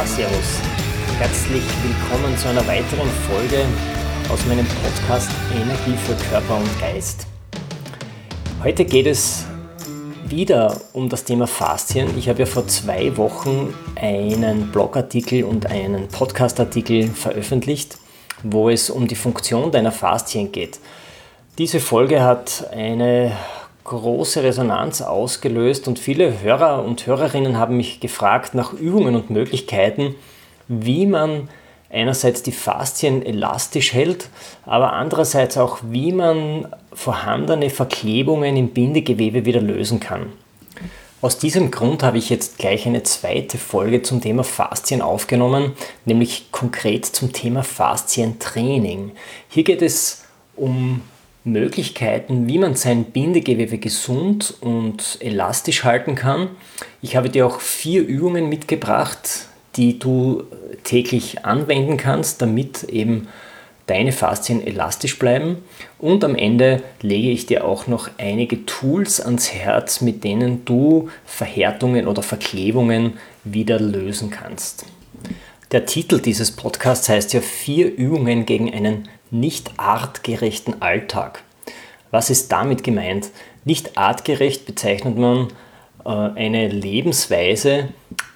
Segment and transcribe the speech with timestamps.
[0.00, 0.60] Ja, servus.
[1.18, 3.66] Herzlich willkommen zu einer weiteren Folge
[4.32, 7.26] aus meinem Podcast Energie für Körper und Geist.
[8.64, 9.44] Heute geht es
[10.24, 12.16] wieder um das Thema Faszien.
[12.16, 17.98] Ich habe ja vor zwei Wochen einen Blogartikel und einen Podcastartikel veröffentlicht
[18.42, 20.78] wo es um die Funktion deiner Faszien geht.
[21.58, 23.32] Diese Folge hat eine
[23.90, 30.14] große Resonanz ausgelöst und viele Hörer und Hörerinnen haben mich gefragt nach Übungen und Möglichkeiten,
[30.68, 31.48] wie man
[31.90, 34.28] einerseits die Faszien elastisch hält,
[34.64, 40.32] aber andererseits auch, wie man vorhandene Verklebungen im Bindegewebe wieder lösen kann.
[41.20, 45.72] Aus diesem Grund habe ich jetzt gleich eine zweite Folge zum Thema Faszien aufgenommen,
[46.04, 49.10] nämlich konkret zum Thema Faszientraining.
[49.48, 50.24] Hier geht es
[50.56, 51.02] um
[51.44, 56.48] Möglichkeiten, wie man sein Bindegewebe gesund und elastisch halten kann.
[57.00, 60.44] Ich habe dir auch vier Übungen mitgebracht, die du
[60.84, 63.28] täglich anwenden kannst, damit eben
[63.86, 65.58] deine Faszien elastisch bleiben.
[65.98, 71.08] Und am Ende lege ich dir auch noch einige Tools ans Herz, mit denen du
[71.24, 74.84] Verhärtungen oder Verklebungen wieder lösen kannst.
[75.72, 81.42] Der Titel dieses Podcasts heißt ja vier Übungen gegen einen nicht artgerechten Alltag.
[82.10, 83.30] Was ist damit gemeint?
[83.64, 85.48] Nicht artgerecht bezeichnet man
[86.04, 87.88] äh, eine Lebensweise,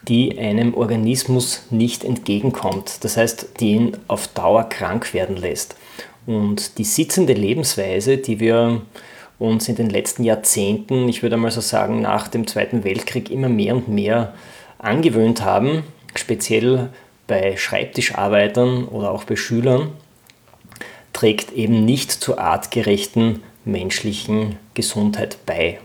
[0.03, 3.03] die einem Organismus nicht entgegenkommt.
[3.03, 5.77] Das heißt, die ihn auf Dauer krank werden lässt.
[6.27, 8.83] Und die sitzende Lebensweise, die wir
[9.39, 13.49] uns in den letzten Jahrzehnten, ich würde mal so sagen, nach dem Zweiten Weltkrieg immer
[13.49, 14.35] mehr und mehr
[14.79, 15.83] angewöhnt haben,
[16.15, 16.91] speziell
[17.27, 19.93] bei Schreibtischarbeitern oder auch bei Schülern,
[21.25, 25.81] trägt eben nicht zur artgerechten menschlichen Gesundheit bei.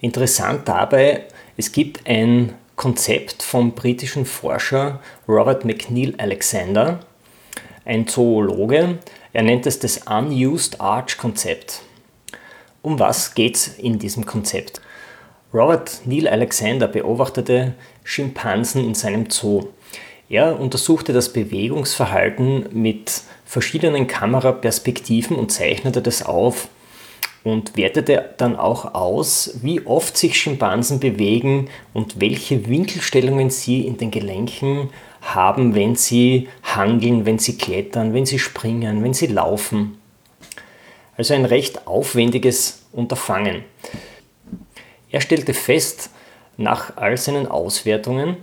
[0.00, 1.26] Interessant dabei,
[1.58, 7.00] es gibt ein Konzept vom britischen Forscher Robert McNeill Alexander,
[7.84, 9.00] ein Zoologe.
[9.34, 11.82] Er nennt es das Unused Arch Konzept.
[12.80, 14.80] Um was geht es in diesem Konzept?
[15.52, 19.68] Robert Neil Alexander beobachtete Schimpansen in seinem Zoo.
[20.30, 26.68] Er untersuchte das Bewegungsverhalten mit verschiedenen Kameraperspektiven und zeichnete das auf
[27.44, 33.98] und wertete dann auch aus, wie oft sich Schimpansen bewegen und welche Winkelstellungen sie in
[33.98, 34.88] den Gelenken
[35.20, 39.98] haben, wenn sie hangeln, wenn sie klettern, wenn sie springen, wenn sie laufen.
[41.18, 43.64] Also ein recht aufwendiges Unterfangen.
[45.10, 46.08] Er stellte fest,
[46.56, 48.38] nach all seinen Auswertungen,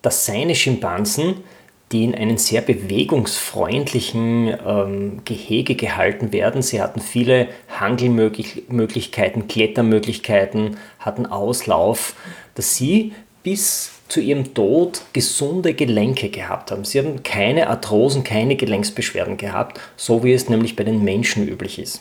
[0.00, 1.44] dass seine Schimpansen
[1.92, 6.60] die in einem sehr bewegungsfreundlichen ähm, Gehege gehalten werden.
[6.60, 7.48] Sie hatten viele
[7.80, 12.14] Hangelmöglichkeiten, Klettermöglichkeiten, hatten Auslauf,
[12.54, 13.12] dass sie
[13.42, 16.84] bis zu ihrem Tod gesunde Gelenke gehabt haben.
[16.84, 21.78] Sie haben keine Arthrosen, keine Gelenksbeschwerden gehabt, so wie es nämlich bei den Menschen üblich
[21.78, 22.00] ist.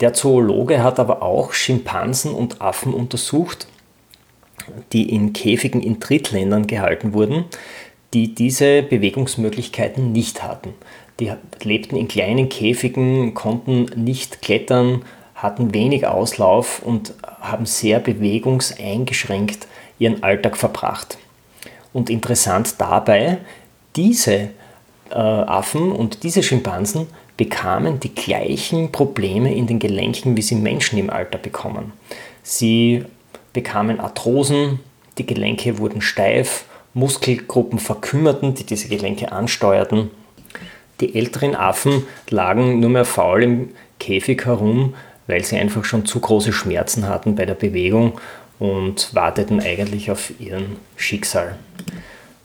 [0.00, 3.66] Der Zoologe hat aber auch Schimpansen und Affen untersucht
[4.92, 7.44] die in Käfigen in Drittländern gehalten wurden,
[8.12, 10.74] die diese Bewegungsmöglichkeiten nicht hatten.
[11.20, 11.32] Die
[11.62, 15.02] lebten in kleinen Käfigen, konnten nicht klettern,
[15.34, 19.66] hatten wenig Auslauf und haben sehr bewegungseingeschränkt
[19.98, 21.18] ihren Alltag verbracht.
[21.92, 23.38] Und interessant dabei,
[23.94, 24.50] diese
[25.10, 27.06] äh, Affen und diese Schimpansen
[27.36, 31.92] bekamen die gleichen Probleme in den Gelenken, wie sie Menschen im Alter bekommen.
[32.42, 33.04] Sie
[33.54, 34.80] bekamen Arthrosen,
[35.16, 40.10] die Gelenke wurden steif, Muskelgruppen verkümmerten, die diese Gelenke ansteuerten.
[41.00, 44.94] Die älteren Affen lagen nur mehr faul im Käfig herum,
[45.26, 48.20] weil sie einfach schon zu große Schmerzen hatten bei der Bewegung
[48.58, 51.56] und warteten eigentlich auf ihren Schicksal.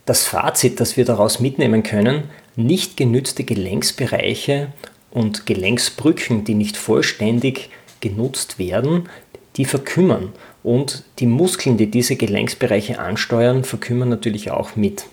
[0.05, 2.23] Das Fazit, das wir daraus mitnehmen können,
[2.55, 4.69] nicht genützte Gelenksbereiche
[5.12, 7.69] und Gelenksbrücken, die nicht vollständig
[8.00, 9.09] genutzt werden,
[9.55, 10.33] die verkümmern
[10.63, 15.06] und die Muskeln, die diese Gelenksbereiche ansteuern, verkümmern natürlich auch mit.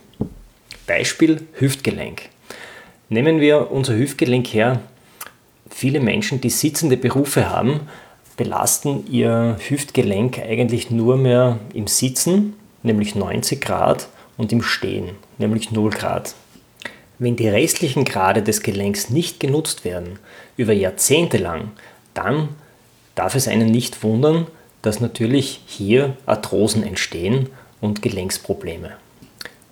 [0.87, 2.23] Beispiel Hüftgelenk.
[3.09, 4.81] Nehmen wir unser Hüftgelenk her.
[5.71, 7.81] Viele Menschen, die sitzende Berufe haben,
[8.37, 15.71] belasten ihr Hüftgelenk eigentlich nur mehr im Sitzen, nämlich 90 Grad, und im Stehen, nämlich
[15.71, 16.35] 0 Grad.
[17.19, 20.19] Wenn die restlichen Grade des Gelenks nicht genutzt werden,
[20.57, 21.71] über Jahrzehnte lang,
[22.13, 22.51] dann
[23.15, 24.47] darf es einen nicht wundern,
[24.87, 27.49] dass natürlich hier Arthrosen entstehen
[27.81, 28.93] und Gelenksprobleme.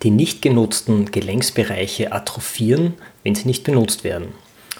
[0.03, 4.33] Die nicht genutzten Gelenksbereiche atrophieren, wenn sie nicht benutzt werden.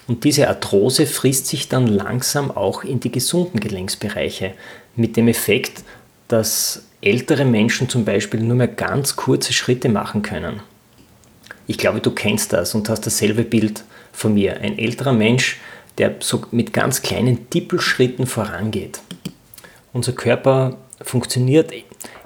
[0.08, 4.52] Und diese Arthrose frisst sich dann langsam auch in die gesunden Gelenksbereiche
[4.98, 5.86] mit dem Effekt,
[6.28, 10.60] dass ältere Menschen zum Beispiel nur mehr ganz kurze Schritte machen können.
[11.66, 14.60] Ich glaube, du kennst das und hast dasselbe Bild von mir.
[14.60, 15.62] Ein älterer Mensch,
[15.98, 19.00] der so mit ganz kleinen Tippelschritten vorangeht.
[19.96, 21.72] Unser Körper funktioniert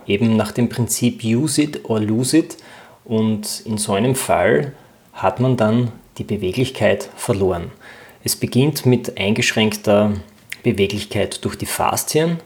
[0.07, 2.57] eben nach dem Prinzip Use it or lose it
[3.06, 4.74] und in so einem Fall
[5.13, 7.69] hat man dann die Beweglichkeit verloren.
[8.24, 10.13] Es beginnt mit eingeschränkter
[10.63, 12.39] Beweglichkeit durch die Faszien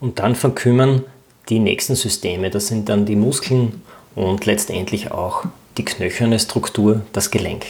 [0.00, 1.06] und dann verkümmern
[1.48, 2.50] die nächsten Systeme.
[2.50, 3.80] Das sind dann die Muskeln
[4.14, 5.46] und letztendlich auch
[5.78, 7.64] die knöcherne Struktur, das Gelenk.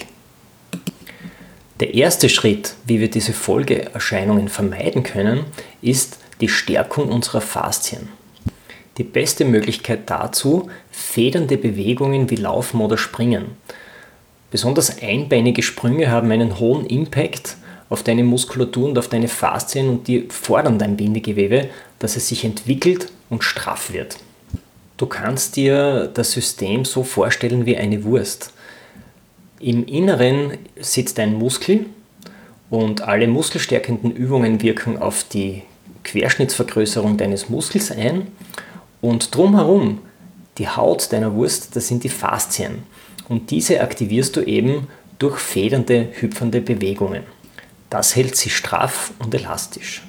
[1.78, 5.44] Der erste Schritt, wie wir diese Folgeerscheinungen vermeiden können,
[5.80, 8.08] ist die Stärkung unserer Faszien.
[8.98, 13.52] Die beste Möglichkeit dazu, federnde Bewegungen wie Laufen oder Springen.
[14.50, 17.56] Besonders einbeinige Sprünge haben einen hohen Impact
[17.88, 22.44] auf deine Muskulatur und auf deine Faszien und die fordern dein Bindegewebe, dass es sich
[22.44, 24.18] entwickelt und straff wird.
[24.96, 28.52] Du kannst dir das System so vorstellen wie eine Wurst.
[29.60, 31.86] Im Inneren sitzt ein Muskel
[32.68, 35.62] und alle muskelstärkenden Übungen wirken auf die
[36.04, 38.28] Querschnittsvergrößerung deines Muskels ein
[39.00, 40.00] und drumherum
[40.58, 42.82] die Haut deiner Wurst, das sind die Faszien.
[43.28, 44.88] Und diese aktivierst du eben
[45.18, 47.22] durch federnde, hüpfende Bewegungen.
[47.88, 50.02] Das hält sie straff und elastisch.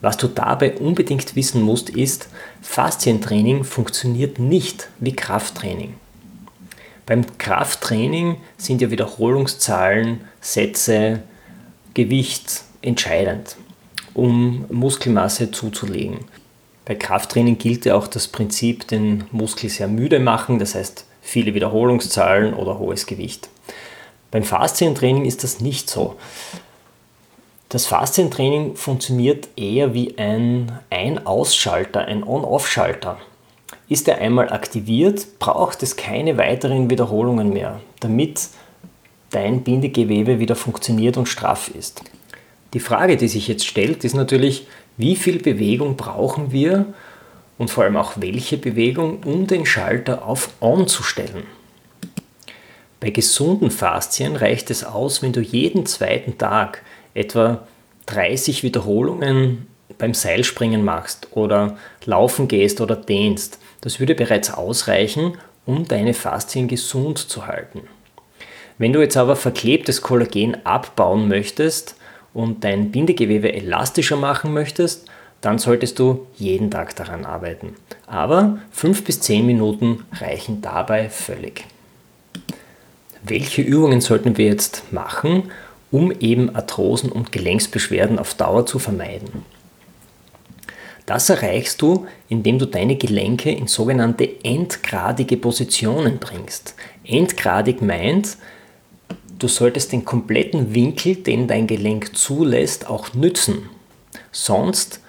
[0.00, 2.28] Was du dabei unbedingt wissen musst, ist,
[2.60, 5.94] Faszientraining funktioniert nicht wie Krafttraining.
[7.06, 11.22] Beim Krafttraining sind ja Wiederholungszahlen, Sätze,
[11.94, 13.56] Gewicht entscheidend,
[14.14, 16.18] um Muskelmasse zuzulegen.
[16.84, 21.54] Bei Krafttraining gilt ja auch das Prinzip, den Muskel sehr müde machen, das heißt viele
[21.54, 23.48] Wiederholungszahlen oder hohes Gewicht.
[24.30, 26.16] Beim Faszientraining ist das nicht so.
[27.68, 33.18] Das Faszientraining funktioniert eher wie ein Ein-Ausschalter, ein On-Off-Schalter.
[33.88, 38.48] Ist er einmal aktiviert, braucht es keine weiteren Wiederholungen mehr, damit
[39.30, 42.02] dein Bindegewebe wieder funktioniert und straff ist.
[42.74, 44.66] Die Frage, die sich jetzt stellt, ist natürlich,
[44.96, 46.86] wie viel Bewegung brauchen wir
[47.58, 51.44] und vor allem auch welche Bewegung, um den Schalter auf On zu stellen.
[53.00, 56.82] Bei gesunden Faszien reicht es aus, wenn du jeden zweiten Tag
[57.14, 57.66] etwa
[58.06, 59.66] 30 Wiederholungen
[59.98, 63.58] beim Seilspringen machst oder laufen gehst oder dehnst.
[63.80, 65.36] Das würde bereits ausreichen,
[65.66, 67.82] um deine Faszien gesund zu halten.
[68.78, 71.96] Wenn du jetzt aber verklebtes Kollagen abbauen möchtest
[72.34, 75.06] und dein Bindegewebe elastischer machen möchtest,
[75.40, 77.74] dann solltest du jeden Tag daran arbeiten.
[78.06, 81.64] Aber 5 bis 10 Minuten reichen dabei völlig.
[83.24, 85.50] Welche Übungen sollten wir jetzt machen,
[85.90, 89.44] um eben Arthrosen und Gelenksbeschwerden auf Dauer zu vermeiden?
[91.06, 96.74] Das erreichst du, indem du deine Gelenke in sogenannte endgradige Positionen bringst.
[97.04, 98.36] Endgradig meint,
[99.42, 103.68] du solltest den kompletten Winkel, den dein Gelenk zulässt, auch nützen.
[104.30, 105.00] Sonst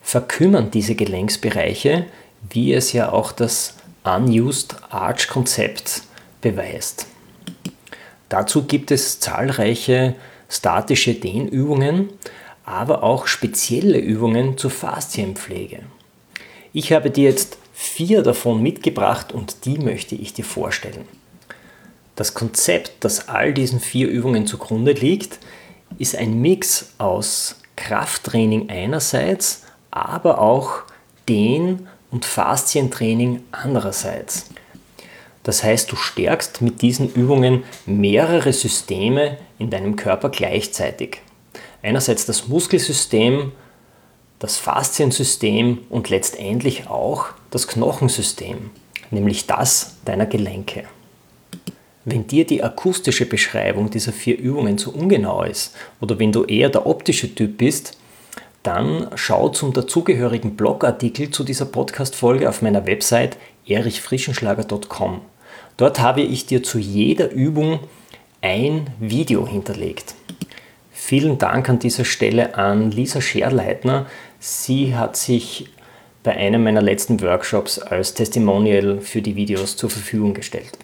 [0.00, 2.06] verkümmern diese Gelenksbereiche,
[2.48, 6.02] wie es ja auch das Unused Arch Konzept
[6.40, 7.06] beweist.
[8.28, 10.14] Dazu gibt es zahlreiche
[10.48, 12.08] statische Dehnübungen,
[12.64, 15.80] aber auch spezielle Übungen zur Faszienpflege.
[16.72, 21.17] Ich habe dir jetzt vier davon mitgebracht und die möchte ich dir vorstellen.
[22.18, 25.38] Das Konzept, das all diesen vier Übungen zugrunde liegt,
[25.98, 30.82] ist ein Mix aus Krafttraining einerseits, aber auch
[31.28, 34.46] Dehn- und Faszientraining andererseits.
[35.44, 41.18] Das heißt, du stärkst mit diesen Übungen mehrere Systeme in deinem Körper gleichzeitig.
[41.84, 43.52] Einerseits das Muskelsystem,
[44.40, 48.70] das Fasziensystem und letztendlich auch das Knochensystem,
[49.12, 50.82] nämlich das deiner Gelenke.
[52.10, 56.70] Wenn dir die akustische Beschreibung dieser vier Übungen zu ungenau ist oder wenn du eher
[56.70, 57.98] der optische Typ bist,
[58.62, 63.36] dann schau zum dazugehörigen Blogartikel zu dieser Podcast-Folge auf meiner Website
[63.66, 65.20] erichfrischenschlager.com.
[65.76, 67.80] Dort habe ich dir zu jeder Übung
[68.40, 70.14] ein Video hinterlegt.
[70.90, 74.06] Vielen Dank an dieser Stelle an Lisa Scherleitner.
[74.40, 75.68] Sie hat sich
[76.22, 80.78] bei einem meiner letzten Workshops als Testimonial für die Videos zur Verfügung gestellt.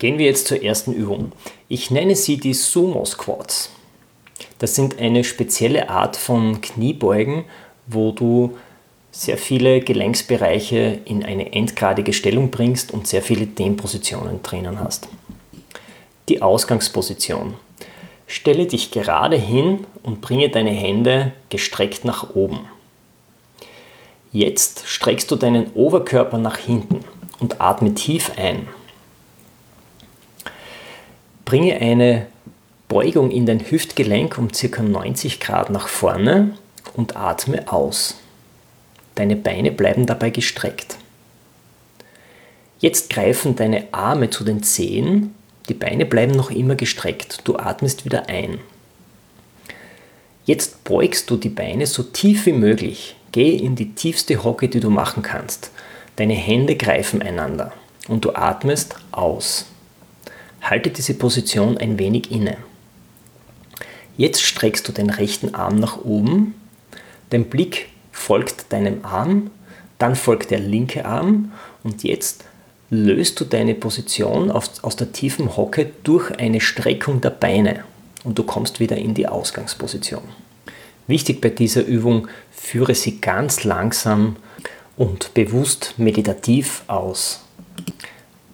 [0.00, 1.32] Gehen wir jetzt zur ersten Übung.
[1.68, 3.70] Ich nenne sie die Sumo Squats.
[4.58, 7.44] Das sind eine spezielle Art von Kniebeugen,
[7.86, 8.56] wo du
[9.10, 15.08] sehr viele Gelenksbereiche in eine endgradige Stellung bringst und sehr viele Dehnpositionen drinnen hast.
[16.30, 17.54] Die Ausgangsposition.
[18.26, 22.60] Stelle dich gerade hin und bringe deine Hände gestreckt nach oben.
[24.32, 27.00] Jetzt streckst du deinen Oberkörper nach hinten
[27.38, 28.66] und atme tief ein.
[31.50, 32.28] Bringe eine
[32.86, 34.82] Beugung in dein Hüftgelenk um ca.
[34.84, 36.56] 90 Grad nach vorne
[36.94, 38.20] und atme aus.
[39.16, 40.96] Deine Beine bleiben dabei gestreckt.
[42.78, 45.34] Jetzt greifen deine Arme zu den Zehen,
[45.68, 48.60] die Beine bleiben noch immer gestreckt, du atmest wieder ein.
[50.44, 54.78] Jetzt beugst du die Beine so tief wie möglich, geh in die tiefste Hocke, die
[54.78, 55.72] du machen kannst.
[56.14, 57.72] Deine Hände greifen einander
[58.06, 59.66] und du atmest aus.
[60.70, 62.56] Halte diese Position ein wenig inne.
[64.16, 66.54] Jetzt streckst du den rechten Arm nach oben,
[67.30, 69.50] dein Blick folgt deinem Arm,
[69.98, 71.50] dann folgt der linke Arm
[71.82, 72.44] und jetzt
[72.88, 77.82] löst du deine Position aus der tiefen Hocke durch eine Streckung der Beine
[78.22, 80.22] und du kommst wieder in die Ausgangsposition.
[81.08, 84.36] Wichtig bei dieser Übung, führe sie ganz langsam
[84.96, 87.40] und bewusst meditativ aus.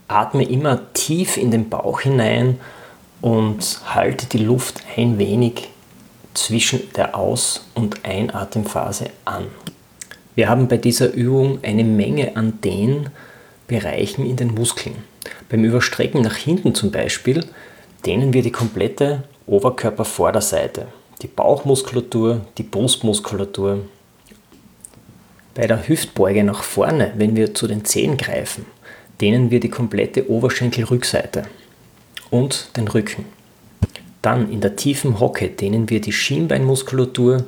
[0.08, 2.60] Atme immer tief in den Bauch hinein
[3.20, 5.68] und halte die Luft ein wenig
[6.34, 9.46] zwischen der Aus- und Einatemphase an.
[10.34, 14.96] Wir haben bei dieser Übung eine Menge an Dehnbereichen in den Muskeln.
[15.48, 17.44] Beim Überstrecken nach hinten zum Beispiel
[18.04, 20.88] dehnen wir die komplette Oberkörpervorderseite,
[21.22, 23.80] die Bauchmuskulatur, die Brustmuskulatur.
[25.54, 28.66] Bei der Hüftbeuge nach vorne, wenn wir zu den Zehen greifen,
[29.20, 31.44] dehnen wir die komplette Oberschenkelrückseite
[32.30, 33.24] und den Rücken.
[34.22, 37.44] Dann in der tiefen Hocke dehnen wir die Schienbeinmuskulatur,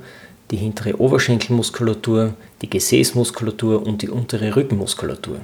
[0.51, 5.41] die hintere Oberschenkelmuskulatur, die Gesäßmuskulatur und die untere Rückenmuskulatur.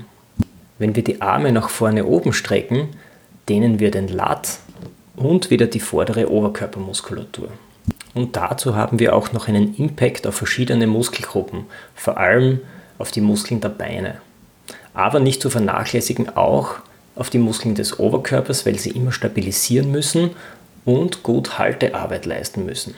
[0.79, 2.89] Wenn wir die Arme nach vorne oben strecken,
[3.49, 4.59] dehnen wir den Lat
[5.17, 7.49] und wieder die vordere Oberkörpermuskulatur.
[8.15, 12.61] Und dazu haben wir auch noch einen Impact auf verschiedene Muskelgruppen, vor allem
[12.99, 14.21] auf die Muskeln der Beine
[14.95, 16.77] aber nicht zu vernachlässigen auch
[17.17, 20.31] auf die Muskeln des Oberkörpers, weil sie immer stabilisieren müssen
[20.85, 22.95] und gut Haltearbeit leisten müssen.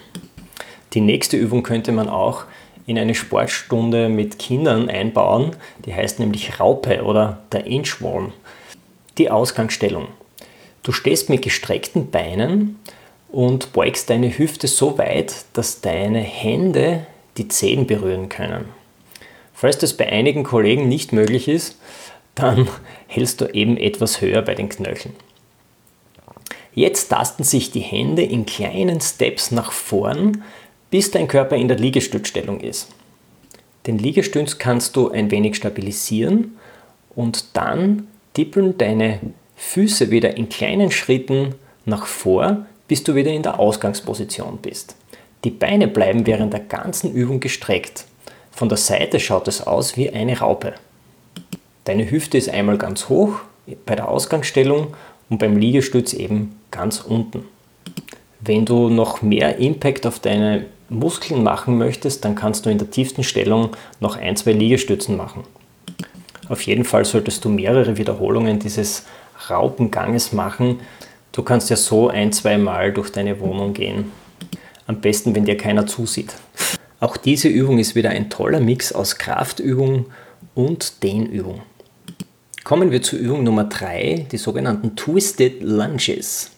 [0.92, 2.44] Die nächste Übung könnte man auch
[2.86, 8.32] in eine Sportstunde mit Kindern einbauen, die heißt nämlich Raupe oder der Inchworm.
[9.18, 10.08] Die Ausgangsstellung.
[10.82, 12.78] Du stehst mit gestreckten Beinen
[13.28, 17.06] und beugst deine Hüfte so weit, dass deine Hände
[17.38, 18.66] die Zehen berühren können.
[19.52, 21.76] Falls das bei einigen Kollegen nicht möglich ist,
[22.36, 22.68] dann
[23.08, 25.14] hältst du eben etwas höher bei den Knöcheln.
[26.74, 30.44] Jetzt tasten sich die Hände in kleinen Steps nach vorn,
[30.90, 32.88] bis dein Körper in der Liegestützstellung ist.
[33.86, 36.58] Den Liegestütz kannst du ein wenig stabilisieren
[37.14, 39.20] und dann tippeln deine
[39.56, 41.54] Füße wieder in kleinen Schritten
[41.86, 44.96] nach vor, bis du wieder in der Ausgangsposition bist.
[45.44, 48.04] Die Beine bleiben während der ganzen Übung gestreckt.
[48.50, 50.74] Von der Seite schaut es aus wie eine Raupe.
[51.86, 53.38] Deine Hüfte ist einmal ganz hoch
[53.86, 54.88] bei der Ausgangsstellung
[55.30, 57.44] und beim Liegestütz eben ganz unten.
[58.40, 62.90] Wenn du noch mehr Impact auf deine Muskeln machen möchtest, dann kannst du in der
[62.90, 65.44] tiefsten Stellung noch ein, zwei Liegestützen machen.
[66.48, 69.06] Auf jeden Fall solltest du mehrere Wiederholungen dieses
[69.48, 70.80] Raupenganges machen.
[71.30, 74.10] Du kannst ja so ein, zwei Mal durch deine Wohnung gehen.
[74.88, 76.34] Am besten, wenn dir keiner zusieht.
[76.98, 80.06] Auch diese Übung ist wieder ein toller Mix aus Kraftübung
[80.56, 81.62] und Dehnübung.
[82.66, 86.50] Kommen wir zur Übung Nummer 3, die sogenannten Twisted Lunges.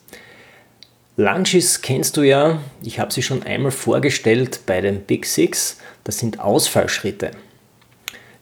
[1.19, 6.19] Lunges kennst du ja, ich habe sie schon einmal vorgestellt bei den Big Six, das
[6.19, 7.33] sind Ausfallschritte.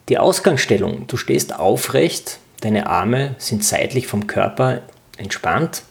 [0.07, 4.83] Die Ausgangsstellung, du stehst aufrecht, deine Arme sind seitlich vom Körper
[5.17, 5.83] entspannt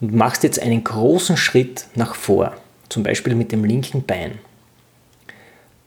[0.00, 2.56] und machst jetzt einen großen Schritt nach vor,
[2.88, 4.40] zum Beispiel mit dem linken Bein.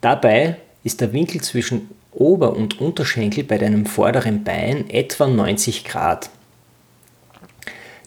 [0.00, 6.30] Dabei ist der Winkel zwischen Ober- und Unterschenkel bei deinem vorderen Bein etwa 90 Grad.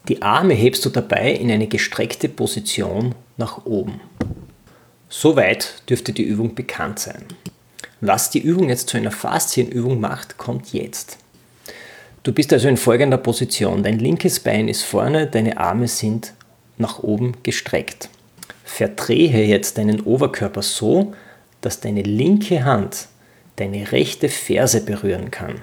[0.08, 4.02] Die Arme hebst du dabei in eine gestreckte Position nach oben.
[5.10, 7.24] Soweit dürfte die Übung bekannt sein.
[8.02, 11.18] Was die Übung jetzt zu einer Faszienübung macht, kommt jetzt.
[12.24, 13.84] Du bist also in folgender Position.
[13.84, 16.34] Dein linkes Bein ist vorne, deine Arme sind
[16.78, 18.10] nach oben gestreckt.
[18.64, 21.14] Verdrehe jetzt deinen Oberkörper so,
[21.62, 23.08] dass deine linke Hand
[23.60, 25.56] deine rechte Ferse berühren kann.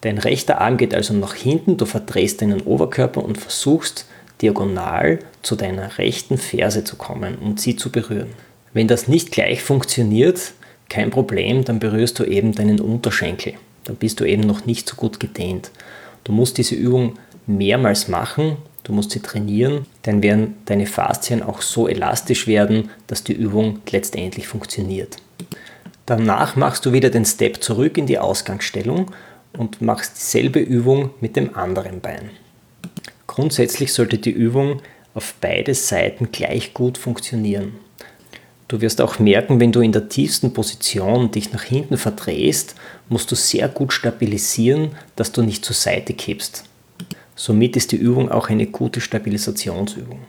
[0.00, 4.06] Dein rechter Arm geht also nach hinten, du verdrehst deinen Oberkörper und versuchst
[4.42, 8.30] diagonal zu deiner rechten Ferse zu kommen und sie zu berühren.
[8.72, 10.52] Wenn das nicht gleich funktioniert,
[10.88, 13.54] kein Problem, dann berührst du eben deinen Unterschenkel.
[13.84, 15.70] Dann bist du eben noch nicht so gut gedehnt.
[16.24, 17.14] Du musst diese Übung
[17.46, 23.24] mehrmals machen, du musst sie trainieren, dann werden deine Faszien auch so elastisch werden, dass
[23.24, 25.16] die Übung letztendlich funktioniert.
[26.06, 29.10] Danach machst du wieder den Step zurück in die Ausgangsstellung
[29.52, 32.30] und machst dieselbe Übung mit dem anderen Bein.
[33.26, 34.80] Grundsätzlich sollte die Übung
[35.14, 37.74] auf beide Seiten gleich gut funktionieren.
[38.68, 42.74] Du wirst auch merken, wenn du in der tiefsten Position dich nach hinten verdrehst,
[43.08, 46.64] musst du sehr gut stabilisieren, dass du nicht zur Seite kippst.
[47.34, 50.20] Somit ist die Übung auch eine gute Stabilisationsübung.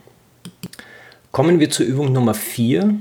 [1.32, 2.94] Kommen wir zur Übung Nummer 4.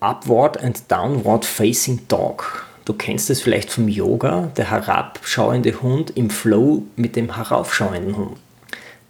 [0.00, 2.66] Upward and Downward Facing Dog.
[2.84, 8.36] Du kennst es vielleicht vom Yoga, der herabschauende Hund im Flow mit dem heraufschauenden Hund.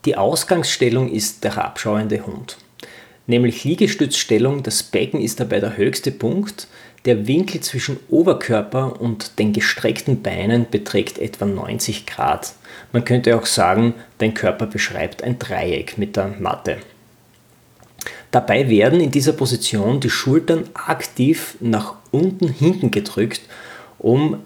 [0.05, 2.57] Die Ausgangsstellung ist der herabschauende Hund,
[3.27, 6.69] nämlich Liegestützstellung, das Becken ist dabei der höchste Punkt,
[7.05, 12.53] der Winkel zwischen Oberkörper und den gestreckten Beinen beträgt etwa 90 Grad.
[12.93, 16.79] Man könnte auch sagen, dein Körper beschreibt ein Dreieck mit der Matte.
[18.31, 23.41] Dabei werden in dieser Position die Schultern aktiv nach unten hinten gedrückt,
[23.99, 24.39] um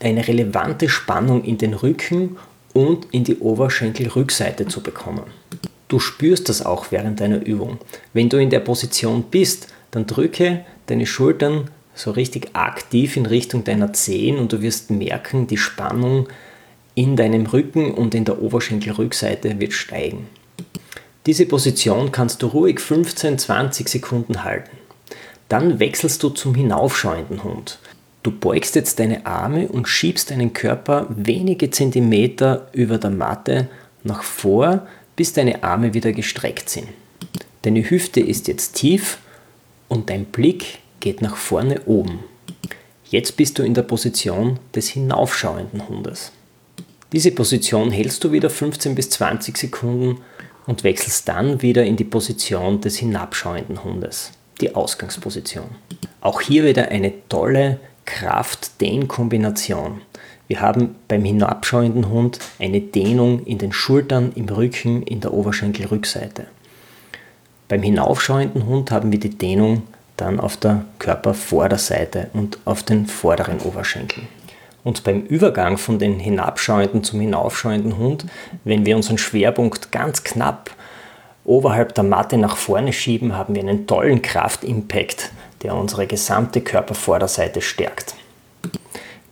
[0.00, 2.36] eine relevante Spannung in den Rücken
[2.74, 5.24] und in die Oberschenkelrückseite zu bekommen.
[5.88, 7.78] Du spürst das auch während deiner Übung.
[8.12, 13.64] Wenn du in der Position bist, dann drücke deine Schultern so richtig aktiv in Richtung
[13.64, 16.28] deiner Zehen und du wirst merken, die Spannung
[16.94, 20.26] in deinem Rücken und in der Oberschenkelrückseite wird steigen.
[21.26, 24.76] Diese Position kannst du ruhig 15-20 Sekunden halten.
[25.48, 27.80] Dann wechselst du zum hinaufschauenden Hund.
[28.22, 33.68] Du beugst jetzt deine Arme und schiebst deinen Körper wenige Zentimeter über der Matte
[34.04, 36.88] nach vor, bis deine Arme wieder gestreckt sind.
[37.62, 39.18] Deine Hüfte ist jetzt tief
[39.88, 42.20] und dein Blick geht nach vorne oben.
[43.08, 46.32] Jetzt bist du in der Position des hinaufschauenden Hundes.
[47.12, 50.18] Diese Position hältst du wieder 15 bis 20 Sekunden
[50.66, 55.68] und wechselst dann wieder in die Position des hinabschauenden Hundes, die Ausgangsposition.
[56.20, 60.00] Auch hier wieder eine tolle Kraft-Dehn-Kombination.
[60.48, 66.46] Wir haben beim hinabschauenden Hund eine Dehnung in den Schultern, im Rücken, in der Oberschenkelrückseite.
[67.68, 69.82] Beim hinaufschauenden Hund haben wir die Dehnung
[70.16, 74.28] dann auf der Körpervorderseite und auf den vorderen Oberschenkeln.
[74.86, 78.24] Und beim Übergang von den hinabschauenden zum hinaufschauenden Hund,
[78.62, 80.70] wenn wir unseren Schwerpunkt ganz knapp
[81.44, 85.32] oberhalb der Matte nach vorne schieben, haben wir einen tollen Kraftimpact,
[85.64, 88.14] der unsere gesamte Körpervorderseite stärkt.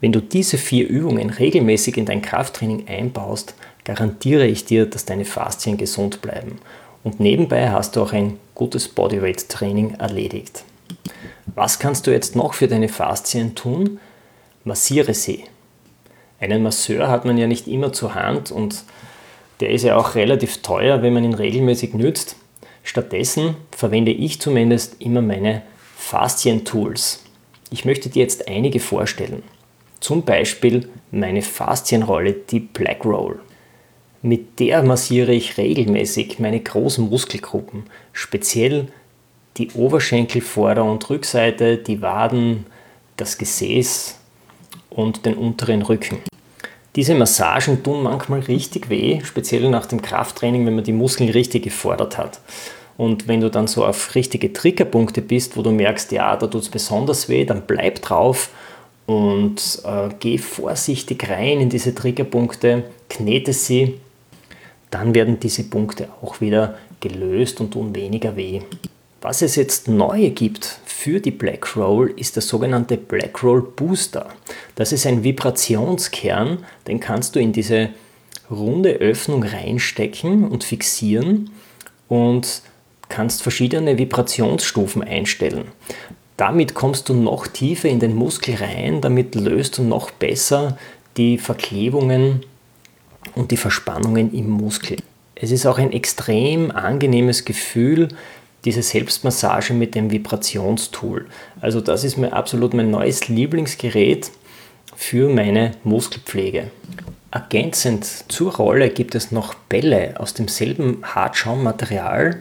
[0.01, 5.25] Wenn du diese vier Übungen regelmäßig in dein Krafttraining einbaust, garantiere ich dir, dass deine
[5.25, 6.59] Faszien gesund bleiben.
[7.05, 10.65] Und nebenbei hast du auch ein gutes Bodyweight-Training erledigt.
[11.55, 14.01] Was kannst du jetzt noch für deine Faszien tun?
[14.65, 15.45] Massiere sie.
[16.41, 18.85] Einen Masseur hat man ja nicht immer zur Hand und
[19.61, 22.37] der ist ja auch relativ teuer, wenn man ihn regelmäßig nützt.
[22.83, 25.63] Stattdessen verwende ich zumindest immer meine
[25.97, 27.25] Faszien-Tools.
[27.71, 29.43] Ich möchte dir jetzt einige vorstellen.
[30.01, 33.41] Zum Beispiel meine Faszienrolle, die Black Roll.
[34.21, 38.89] Mit der massiere ich regelmäßig meine großen Muskelgruppen, speziell
[39.57, 42.67] die Oberschenkel, Vorder- und Rückseite, die Waden,
[43.17, 44.19] das Gesäß,
[44.95, 46.19] und den unteren Rücken.
[46.97, 51.65] Diese Massagen tun manchmal richtig weh, speziell nach dem Krafttraining, wenn man die Muskeln richtig
[51.65, 52.41] gefordert hat.
[52.97, 56.63] Und wenn du dann so auf richtige Triggerpunkte bist, wo du merkst, ja, da tut
[56.63, 58.51] es besonders weh, dann bleib drauf
[59.07, 64.01] und äh, geh vorsichtig rein in diese Triggerpunkte, knete sie,
[64.91, 68.61] dann werden diese Punkte auch wieder gelöst und tun weniger weh.
[69.25, 74.29] Was es jetzt neu gibt für die Black Roll ist der sogenannte Black Roll Booster.
[74.75, 77.89] Das ist ein Vibrationskern, den kannst du in diese
[78.51, 81.49] runde Öffnung reinstecken und fixieren
[82.07, 82.61] und
[83.09, 85.69] kannst verschiedene Vibrationsstufen einstellen.
[86.37, 90.77] Damit kommst du noch tiefer in den Muskel rein, damit löst du noch besser
[91.17, 92.45] die Verklebungen
[93.35, 94.99] und die Verspannungen im Muskel.
[95.35, 98.09] Es ist auch ein extrem angenehmes Gefühl,
[98.65, 101.27] diese Selbstmassage mit dem Vibrationstool.
[101.61, 104.31] Also das ist mir absolut mein neues Lieblingsgerät
[104.97, 106.71] für meine Muskelpflege.
[107.31, 112.41] Ergänzend zur Rolle gibt es noch Bälle aus demselben Hartschaummaterial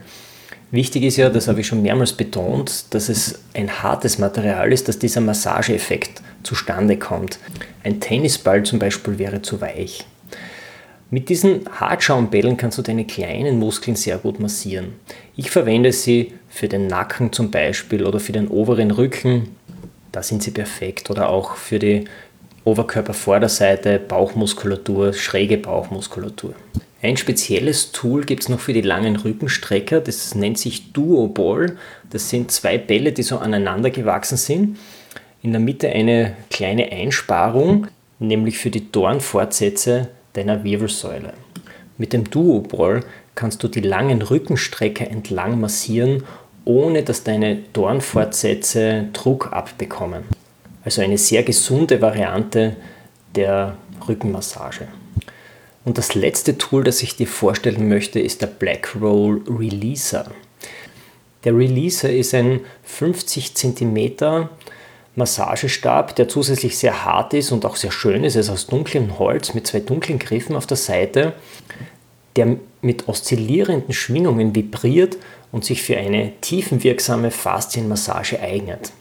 [0.73, 4.87] Wichtig ist ja, das habe ich schon mehrmals betont, dass es ein hartes Material ist,
[4.87, 7.37] dass dieser Massageeffekt zustande kommt.
[7.83, 10.03] Ein Tennisball zum Beispiel wäre zu weich.
[11.11, 14.95] Mit diesen Hartschaumbällen kannst du deine kleinen Muskeln sehr gut massieren.
[15.35, 19.55] Ich verwende sie für den Nacken zum Beispiel oder für den oberen Rücken.
[20.11, 21.09] Da sind sie perfekt.
[21.09, 22.05] Oder auch für die
[22.65, 26.53] Oberkörpervorderseite, Bauchmuskulatur, schräge Bauchmuskulatur.
[27.01, 31.75] Ein spezielles Tool gibt es noch für die langen Rückenstrecker, das nennt sich Duo Ball.
[32.09, 34.77] Das sind zwei Bälle, die so aneinander gewachsen sind.
[35.41, 37.87] In der Mitte eine kleine Einsparung,
[38.19, 41.33] nämlich für die Dornfortsätze deiner Wirbelsäule.
[41.97, 43.03] Mit dem Duo Ball
[43.35, 46.23] kannst du die langen Rückenstrecker entlang massieren,
[46.65, 50.23] ohne dass deine Dornfortsätze Druck abbekommen.
[50.85, 52.75] Also eine sehr gesunde Variante
[53.35, 54.87] der Rückenmassage.
[55.85, 60.31] Und das letzte Tool, das ich dir vorstellen möchte, ist der Black Roll Releaser.
[61.43, 64.47] Der Releaser ist ein 50 cm
[65.15, 68.35] Massagestab, der zusätzlich sehr hart ist und auch sehr schön ist.
[68.35, 71.33] Er ist aus dunklem Holz mit zwei dunklen Griffen auf der Seite,
[72.35, 75.17] der mit oszillierenden Schwingungen vibriert
[75.51, 78.91] und sich für eine tiefenwirksame Faszienmassage eignet.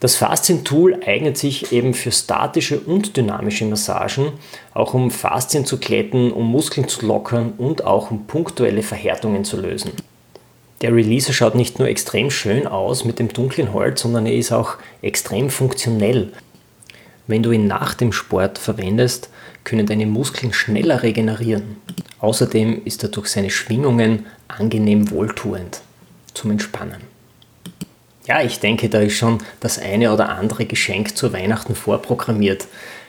[0.00, 4.32] Das Faszien-Tool eignet sich eben für statische und dynamische Massagen,
[4.74, 9.58] auch um Faszien zu glätten, um Muskeln zu lockern und auch um punktuelle Verhärtungen zu
[9.58, 9.92] lösen.
[10.82, 14.52] Der Releaser schaut nicht nur extrem schön aus mit dem dunklen Holz, sondern er ist
[14.52, 16.30] auch extrem funktionell.
[17.26, 19.30] Wenn du ihn nach dem Sport verwendest,
[19.66, 21.76] können deine Muskeln schneller regenerieren.
[22.20, 25.80] Außerdem ist er durch seine Schwingungen angenehm wohltuend
[26.32, 27.02] zum Entspannen.
[28.26, 32.66] Ja, ich denke, da ist schon das eine oder andere Geschenk zu Weihnachten vorprogrammiert.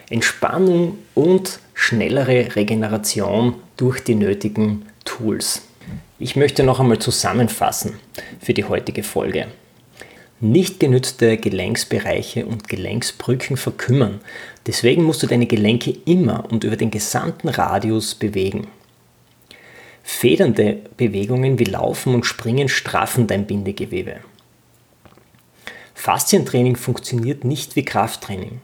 [0.10, 5.62] Entspannung und schnellere Regeneration durch die nötigen Tools.
[6.18, 8.00] Ich möchte noch einmal zusammenfassen
[8.42, 9.48] für die heutige Folge.
[10.40, 14.22] Nicht genützte Gelenksbereiche und Gelenksbrücken verkümmern.
[14.68, 18.68] Deswegen musst du deine Gelenke immer und über den gesamten Radius bewegen.
[20.04, 24.18] Federnde Bewegungen wie Laufen und Springen straffen dein Bindegewebe.
[25.96, 28.62] Faszientraining funktioniert nicht wie Krafttraining.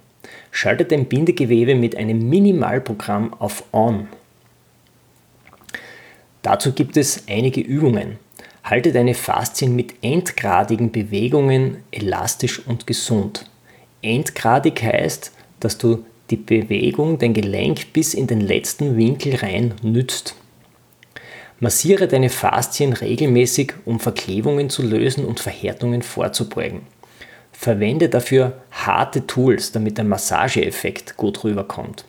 [0.51, 4.07] Schalte dein Bindegewebe mit einem Minimalprogramm auf On.
[6.43, 8.19] Dazu gibt es einige Übungen.
[8.63, 13.49] Halte deine Faszien mit endgradigen Bewegungen elastisch und gesund.
[14.01, 20.35] Endgradig heißt, dass du die Bewegung, dein Gelenk bis in den letzten Winkel rein nützt.
[21.59, 26.81] Massiere deine Faszien regelmäßig, um Verklebungen zu lösen und Verhärtungen vorzubeugen.
[27.51, 32.05] Verwende dafür harte Tools, damit der Massageeffekt gut rüberkommt.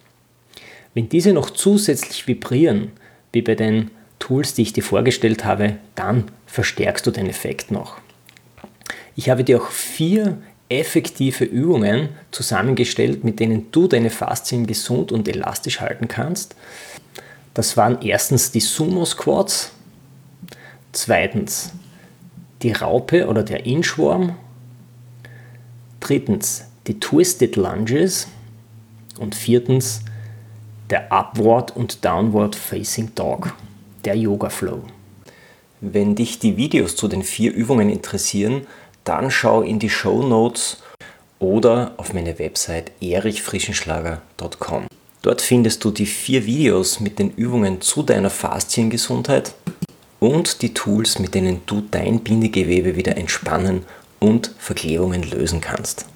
[0.94, 2.92] Wenn diese noch zusätzlich vibrieren,
[3.32, 7.98] wie bei den Tools, die ich dir vorgestellt habe, dann verstärkst du den Effekt noch.
[9.16, 15.29] Ich habe dir auch vier effektive Übungen zusammengestellt, mit denen du deine Faszien gesund und
[15.29, 16.57] elastisch halten kannst.
[17.53, 19.72] Das waren erstens die Sumo Squats,
[20.92, 21.72] zweitens
[22.62, 24.37] die Raupe oder der Inchworm
[26.05, 28.29] Drittens die Twisted Lunges.
[29.18, 30.00] Und viertens
[30.90, 33.55] der Upward und Downward Facing Dog,
[34.04, 34.82] der Yoga Flow.
[35.80, 38.66] Wenn dich die Videos zu den vier Übungen interessieren,
[39.04, 40.82] dann schau in die Show Notes
[41.38, 44.86] oder auf meine Website erichfrischenschlager.com.
[45.22, 49.54] Dort findest du die vier Videos mit den Übungen zu deiner Fasziengesundheit
[50.20, 53.82] und die Tools, mit denen du dein Bindegewebe wieder entspannen
[54.20, 56.06] und Verklebungen lösen kannst.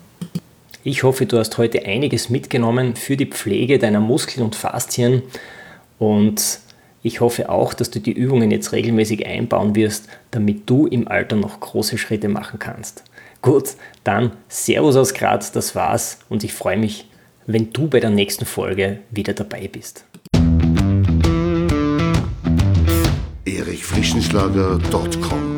[0.84, 5.22] Ich hoffe, du hast heute einiges mitgenommen für die Pflege deiner Muskeln und Faszien
[5.98, 6.60] und
[7.08, 11.36] ich hoffe auch, dass du die Übungen jetzt regelmäßig einbauen wirst, damit du im Alter
[11.36, 13.02] noch große Schritte machen kannst.
[13.40, 13.70] Gut,
[14.04, 17.08] dann Servus aus Graz, das war's und ich freue mich,
[17.46, 20.04] wenn du bei der nächsten Folge wieder dabei bist.
[23.46, 25.57] erichfrischenschlager.com